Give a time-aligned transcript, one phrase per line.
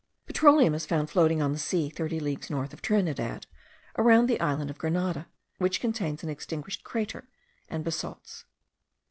[0.25, 3.45] Petroleum is found floating on the sea thirty leagues north of Trinidad,
[3.99, 5.27] around the island of Grenada,
[5.59, 7.29] which contains an extinguished crater
[7.69, 8.45] and basalts.